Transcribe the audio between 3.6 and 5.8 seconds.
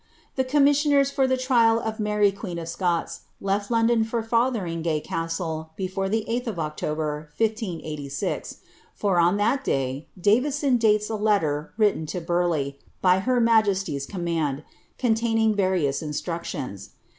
Lon don for Fotheringaye Castle